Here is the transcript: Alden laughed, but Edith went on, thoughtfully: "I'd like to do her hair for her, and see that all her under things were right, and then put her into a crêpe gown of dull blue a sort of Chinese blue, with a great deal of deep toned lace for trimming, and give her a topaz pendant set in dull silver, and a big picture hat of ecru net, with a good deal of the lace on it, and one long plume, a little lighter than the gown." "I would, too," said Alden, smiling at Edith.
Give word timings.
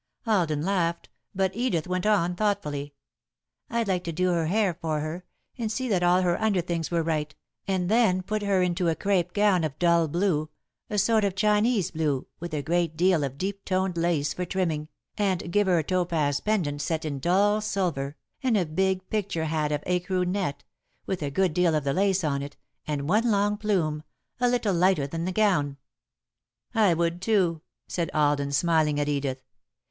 Alden 0.25 0.63
laughed, 0.63 1.09
but 1.35 1.55
Edith 1.55 1.87
went 1.87 2.07
on, 2.07 2.33
thoughtfully: 2.35 2.95
"I'd 3.69 3.87
like 3.87 4.03
to 4.05 4.11
do 4.11 4.31
her 4.31 4.47
hair 4.47 4.73
for 4.73 4.99
her, 4.99 5.25
and 5.59 5.71
see 5.71 5.87
that 5.89 6.01
all 6.01 6.23
her 6.23 6.41
under 6.41 6.61
things 6.61 6.89
were 6.89 7.03
right, 7.03 7.35
and 7.67 7.87
then 7.87 8.23
put 8.23 8.41
her 8.41 8.63
into 8.63 8.89
a 8.89 8.95
crêpe 8.95 9.31
gown 9.31 9.63
of 9.63 9.77
dull 9.77 10.07
blue 10.07 10.49
a 10.89 10.97
sort 10.97 11.23
of 11.23 11.35
Chinese 11.35 11.91
blue, 11.91 12.25
with 12.39 12.51
a 12.55 12.63
great 12.63 12.97
deal 12.97 13.23
of 13.23 13.37
deep 13.37 13.63
toned 13.63 13.95
lace 13.95 14.33
for 14.33 14.43
trimming, 14.43 14.87
and 15.19 15.51
give 15.51 15.67
her 15.67 15.77
a 15.77 15.83
topaz 15.83 16.39
pendant 16.41 16.81
set 16.81 17.05
in 17.05 17.19
dull 17.19 17.61
silver, 17.61 18.15
and 18.41 18.57
a 18.57 18.65
big 18.65 19.07
picture 19.11 19.45
hat 19.45 19.71
of 19.71 19.81
ecru 19.83 20.25
net, 20.27 20.63
with 21.05 21.21
a 21.21 21.29
good 21.29 21.53
deal 21.53 21.75
of 21.75 21.83
the 21.83 21.93
lace 21.93 22.23
on 22.23 22.41
it, 22.41 22.57
and 22.87 23.07
one 23.07 23.29
long 23.29 23.55
plume, 23.55 24.01
a 24.39 24.49
little 24.49 24.73
lighter 24.73 25.05
than 25.05 25.25
the 25.25 25.31
gown." 25.31 25.77
"I 26.73 26.95
would, 26.95 27.21
too," 27.21 27.61
said 27.87 28.09
Alden, 28.15 28.51
smiling 28.51 28.99
at 28.99 29.07
Edith. 29.07 29.43